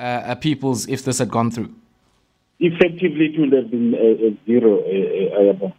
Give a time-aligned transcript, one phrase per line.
[0.00, 1.72] uh, peoples if this had gone through?
[2.58, 5.72] Effectively, it would have been a, zero, Ayabonga.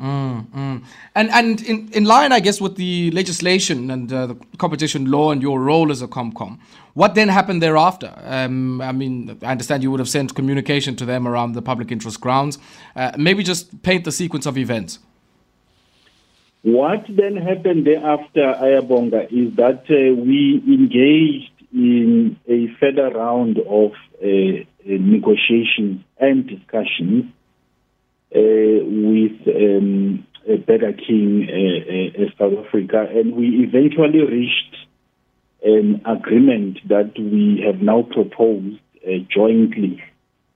[0.00, 0.84] Mm, mm.
[1.16, 5.32] And and in, in line, I guess, with the legislation and uh, the competition law
[5.32, 6.60] and your role as a Comcom,
[6.94, 8.12] what then happened thereafter?
[8.24, 11.90] Um, I mean, I understand you would have sent communication to them around the public
[11.90, 12.58] interest grounds.
[12.94, 15.00] Uh, maybe just paint the sequence of events.
[16.62, 23.92] What then happened thereafter, Ayabonga, is that uh, we engaged in a further round of
[24.22, 27.24] uh, uh, negotiations and discussions
[28.34, 30.26] uh, with um,
[30.66, 34.76] Burger King uh, uh, South Africa, and we eventually reached
[35.62, 38.78] an agreement that we have now proposed
[39.28, 40.02] jointly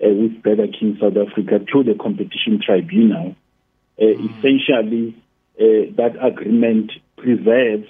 [0.00, 3.36] with Burger King South Africa to the Competition Tribunal.
[4.00, 4.38] Mm.
[4.38, 5.22] Essentially,
[5.58, 7.88] that agreement preserves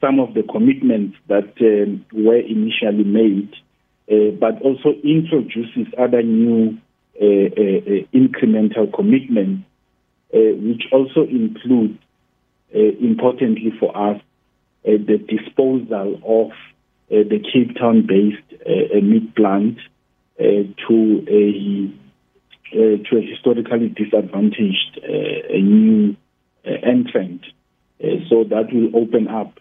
[0.00, 3.52] some of the commitments that um, were initially made,
[4.10, 6.78] uh, but also introduces other new
[7.20, 9.66] uh, uh, incremental commitments,
[10.34, 11.98] uh, which also include,
[12.72, 14.20] importantly for us,
[14.84, 16.50] the disposal of
[17.08, 19.78] the Cape Town-based meat plant
[20.38, 21.90] to a
[22.72, 26.16] uh, to a historically disadvantaged uh, new
[26.66, 27.42] uh, entrant.
[28.02, 29.58] Uh, so that will open up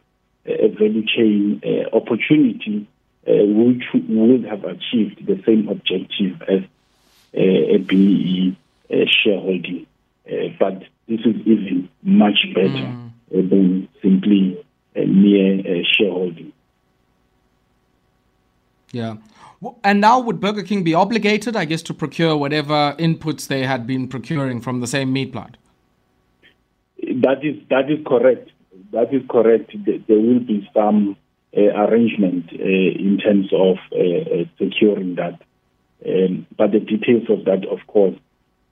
[0.47, 2.87] uh, a value chain uh, opportunity
[3.27, 6.61] which would have achieved the same objective as
[7.33, 8.55] a BE
[9.07, 9.87] shareholding.
[10.31, 13.11] Uh, but this is even much better mm.
[13.31, 14.63] than simply
[14.95, 16.53] a mere shareholding.
[18.91, 19.15] Yeah.
[19.83, 23.87] And now would Burger King be obligated, I guess, to procure whatever inputs they had
[23.87, 25.57] been procuring from the same meat plant?
[26.97, 28.51] That is that is correct.
[28.91, 29.71] That is correct.
[29.85, 31.17] There will be some
[31.55, 35.41] uh, arrangement uh, in terms of uh, securing that.
[36.05, 38.15] Um, but the details of that, of course,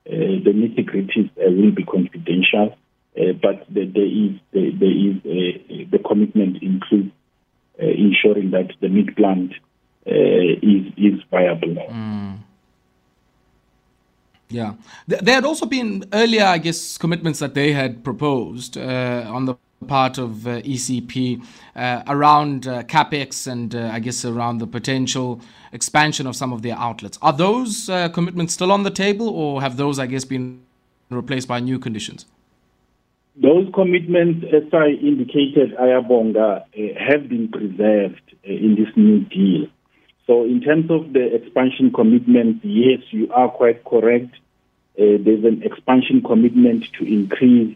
[0.06, 2.76] uh, the nitty gritties uh, will be confidential.
[3.16, 7.12] Uh, but the, there is the, there is uh, the commitment includes
[7.82, 9.54] uh, ensuring that the meat plant
[10.06, 11.76] uh, is is viable.
[11.90, 12.40] Mm.
[14.54, 14.76] Yeah,
[15.08, 20.18] there had also been earlier, I guess, commitments that they had proposed on the part
[20.18, 25.42] of uh, ECP uh, around uh, capex and I guess around the potential
[25.72, 27.18] expansion of some of their outlets.
[27.22, 30.62] Are those commitments still on the table, or have those, I guess, been
[31.10, 32.26] replaced by new conditions?
[33.36, 36.66] Those commitments, as I indicated, Ayabonga,
[36.98, 39.68] have been preserved in this new deal.
[40.26, 44.34] So, in terms of the expansion commitment, yes, you are quite correct.
[44.98, 47.76] Uh, there's an expansion commitment to increase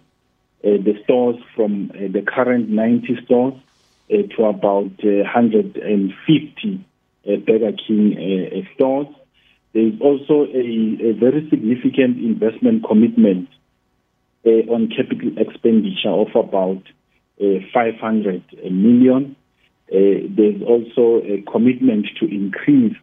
[0.63, 3.53] uh, the stores from uh, the current 90 stores
[4.12, 6.85] uh, to about 150
[7.46, 9.08] Burger King stores.
[9.74, 13.50] There is also a, a, very significant investment commitment
[14.46, 16.81] on capital expenditure of about
[17.38, 19.35] 500 million.
[19.90, 22.96] There's also a commitment to increase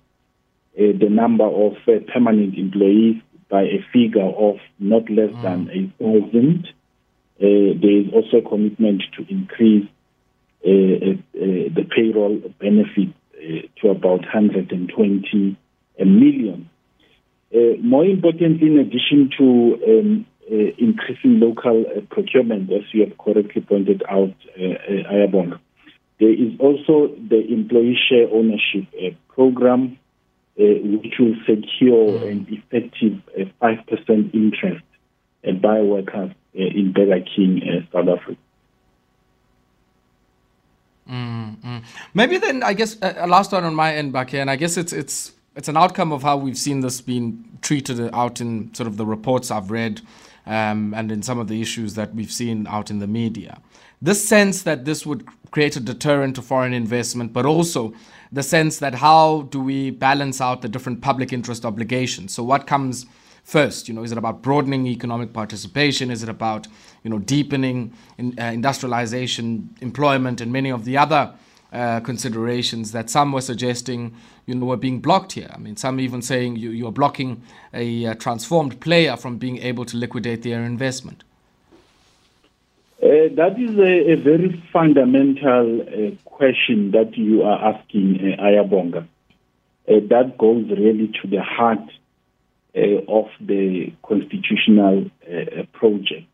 [0.77, 1.75] uh, the number of
[2.13, 5.43] permanent employees by a figure of not less mm.
[5.43, 6.67] than a thousand.
[7.39, 9.89] Uh, there is also a commitment to increase
[10.67, 13.15] uh, uh, the payroll benefit
[13.81, 15.57] to about 120
[15.99, 16.71] million.
[17.83, 20.27] more importantly, in addition to um,
[20.79, 25.61] increasing local procurement, as you have correctly pointed out, uh, Ayabonga,
[26.21, 28.87] there is also the employee share ownership
[29.29, 29.99] program,
[30.59, 32.31] uh, which will secure mm.
[32.31, 34.85] an effective uh, 5% interest
[35.47, 38.41] uh, by workers uh, in Burger King, uh, South Africa.
[41.11, 41.79] Mm-hmm.
[42.15, 44.77] Maybe then, I guess, a last one on my end back here, and I guess
[44.77, 48.87] it's it's it's an outcome of how we've seen this being treated out in sort
[48.87, 50.01] of the reports I've read,
[50.47, 53.61] um, and in some of the issues that we've seen out in the media.
[54.03, 57.95] This sense that this would create a deterrent to foreign investment, but also
[58.31, 62.35] the sense that how do we balance out the different public interest obligations?
[62.35, 63.07] So what comes
[63.45, 63.89] first?
[63.89, 66.11] You know, is it about broadening economic participation?
[66.11, 66.67] Is it about
[67.03, 71.33] you know deepening in, uh, industrialization, employment, and many of the other
[71.75, 74.15] uh, considerations that some were suggesting
[74.47, 75.51] you know were being blocked here?
[75.53, 77.43] I mean, some even saying you, you're blocking
[77.73, 81.25] a, uh, transformed player from being able to liquidate their investment.
[83.03, 89.07] Uh, that is a, a very fundamental uh, question that you are asking, uh, Ayabonga.
[89.87, 91.91] Uh, that goes really to the heart
[93.09, 95.09] of the constitutional
[95.73, 96.27] project.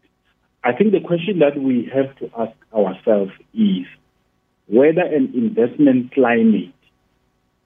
[0.65, 3.87] I think the question that we have to ask ourselves is
[4.71, 6.75] whether an investment climate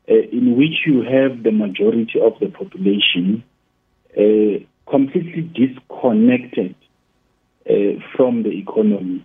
[0.06, 3.44] in which you have the majority of the population
[4.88, 6.74] completely disconnected
[8.16, 9.24] from the economy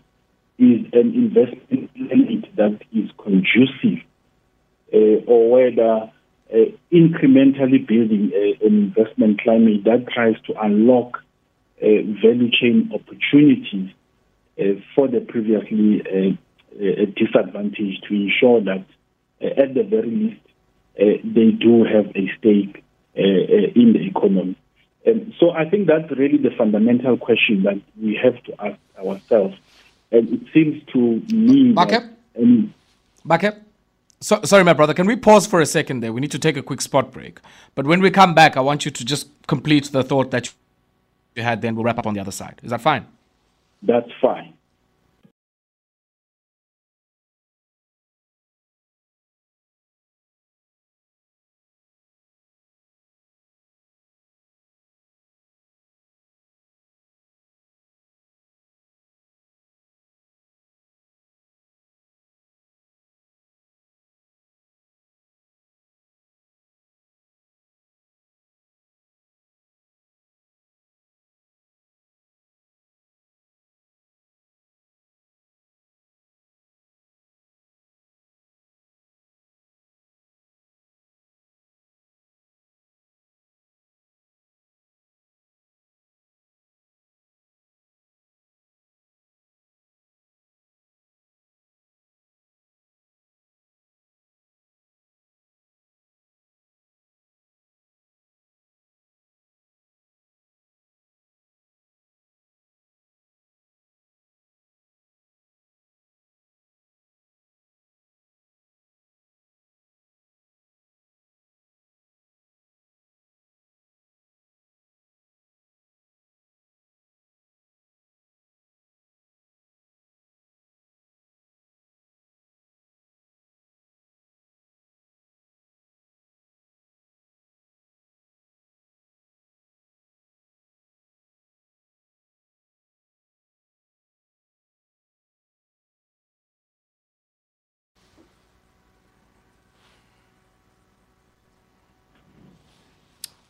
[0.59, 4.03] is an investment climate that is conducive
[4.93, 6.11] uh, or whether
[6.51, 11.19] uh, incrementally building a, an investment climate that tries to unlock
[11.81, 11.85] uh,
[12.21, 13.89] value chain opportunities
[14.59, 16.01] uh, for the previously
[16.75, 18.85] uh, disadvantage to ensure that
[19.41, 20.41] at the very least
[20.97, 22.83] they do have a stake
[23.15, 24.55] in the economy.
[25.05, 29.55] And so I think that's really the fundamental question that we have to ask ourselves.
[30.11, 30.99] And it seems to
[31.33, 31.89] me Bakhe?
[31.89, 32.03] that...
[32.37, 32.73] Um?
[34.21, 34.93] So, sorry, my brother.
[34.93, 36.11] Can we pause for a second there?
[36.11, 37.39] We need to take a quick spot break.
[37.75, 40.51] But when we come back, I want you to just complete the thought that
[41.35, 41.61] you had.
[41.61, 42.59] Then we'll wrap up on the other side.
[42.61, 43.07] Is that fine?
[43.81, 44.53] That's fine.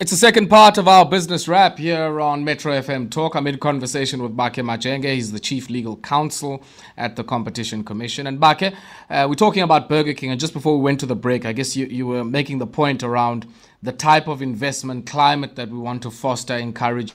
[0.02, 3.36] It's the second part of our business wrap here on Metro FM Talk.
[3.36, 5.04] I'm in conversation with Bakhe Majenge.
[5.04, 6.64] He's the chief legal counsel
[6.96, 8.26] at the Competition Commission.
[8.26, 8.74] And Bakhe,
[9.10, 10.32] uh, we're talking about Burger King.
[10.32, 12.66] And just before we went to the break, I guess you, you were making the
[12.66, 13.46] point around
[13.84, 17.14] the type of investment climate that we want to foster, encourage,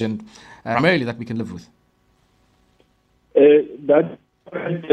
[0.00, 0.26] and
[0.64, 1.68] uh, primarily that we can live with.
[3.36, 4.18] Uh, that,
[4.52, 4.84] and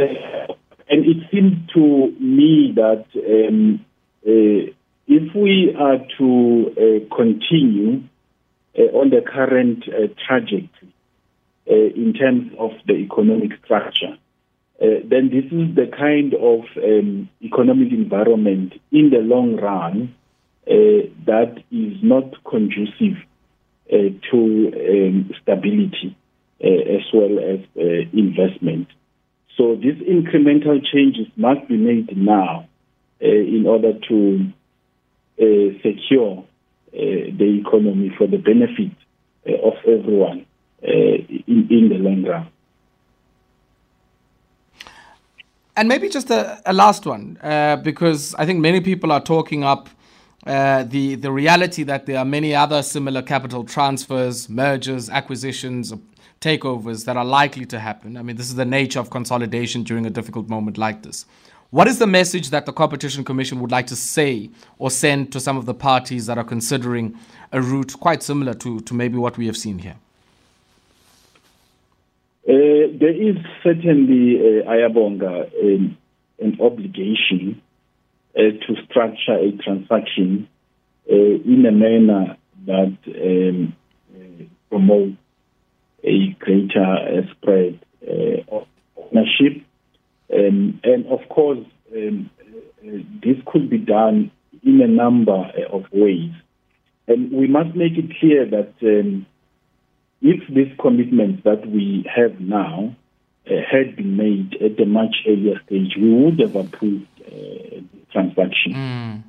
[0.88, 3.84] it seemed to me that um,
[4.24, 4.72] uh,
[5.12, 8.02] if we are to uh, continue
[8.80, 10.94] uh, on the current uh, trajectory
[11.70, 14.16] uh, in terms of the economic structure,
[14.82, 20.16] uh, then this is the kind of um, economic environment in the long run
[20.66, 23.18] uh, that is not conducive
[24.32, 26.16] to um, stability
[26.64, 27.60] as well as
[28.14, 28.88] investment.
[29.58, 32.70] So these incremental changes must be made now
[33.20, 34.54] in order to
[35.84, 36.46] secure uh,
[36.94, 38.92] the economy for the benefit
[39.48, 40.46] uh, of everyone
[40.82, 42.48] in, in the long run.
[45.76, 49.64] And maybe just a, a last one, uh, because I think many people are talking
[49.64, 49.90] up
[50.46, 55.94] uh, the the reality that there are many other similar capital transfers, mergers, acquisitions,
[56.42, 58.18] takeovers that are likely to happen.
[58.18, 61.26] I mean, this is the nature of consolidation during a difficult moment like this.
[61.72, 65.40] What is the message that the Competition Commission would like to say or send to
[65.40, 67.18] some of the parties that are considering
[67.54, 69.96] a route quite similar to, to maybe what we have seen here?
[72.46, 75.98] Uh, there is certainly, uh, Ayabonga, um,
[76.40, 77.62] an obligation
[78.36, 80.50] uh, to structure a transaction
[81.10, 82.36] uh, in a manner
[82.66, 83.74] that um,
[84.14, 85.16] uh, promotes
[86.04, 89.64] a greater uh, spread uh, of ownership
[90.34, 92.30] um, and of course, um,
[92.84, 94.32] uh, this could be done
[94.64, 96.32] in a number uh, of ways.
[97.08, 99.26] And we must make it clear that um,
[100.22, 102.96] if these commitments that we have now
[103.48, 108.06] uh, had been made at a much earlier stage, we would have approved uh, the
[108.12, 108.74] transaction.
[108.74, 109.24] Mm.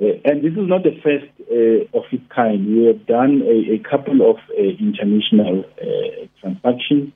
[0.00, 2.66] Uh, and this is not the first uh, of its kind.
[2.66, 5.64] We have done a, a couple of international
[6.40, 7.12] transactions.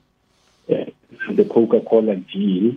[0.67, 2.75] the Coca-Cola deal, uh,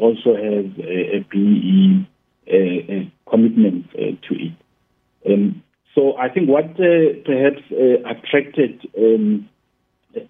[0.00, 2.06] also has a, a PE
[2.48, 4.52] a, commitments uh, to it.
[5.26, 5.62] Um,
[5.94, 9.48] so I think what uh, perhaps uh, attracted um,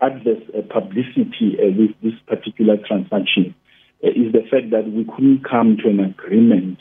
[0.00, 3.54] adverse uh, publicity uh, with this particular transaction
[4.04, 6.78] uh, is the fact that we couldn't come to an agreement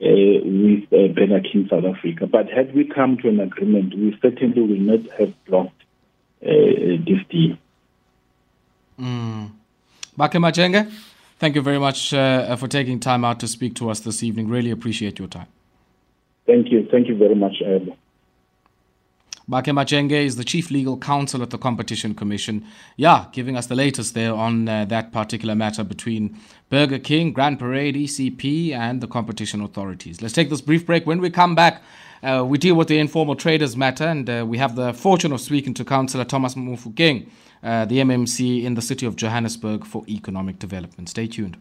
[0.00, 2.26] with uh, King South Africa.
[2.26, 5.82] But had we come to an agreement, we certainly will not have blocked
[6.40, 7.56] this deal.
[9.00, 9.50] Mm.
[11.38, 14.48] Thank you very much uh, for taking time out to speak to us this evening.
[14.48, 15.46] Really appreciate your time.
[16.46, 16.86] Thank you.
[16.90, 17.96] Thank you very much, Ayabo.
[19.48, 22.64] Bakhe Majenge is the Chief Legal Counsel at the Competition Commission.
[22.96, 26.38] Yeah, giving us the latest there on uh, that particular matter between
[26.70, 30.22] Burger King, Grand Parade, ECP, and the competition authorities.
[30.22, 31.06] Let's take this brief break.
[31.06, 31.82] When we come back,
[32.24, 35.40] uh, we deal with the informal traders matter, and uh, we have the fortune of
[35.40, 37.28] speaking to Councillor Thomas Mofokeng,
[37.62, 41.08] uh, the MMC in the city of Johannesburg for economic development.
[41.08, 41.58] Stay tuned.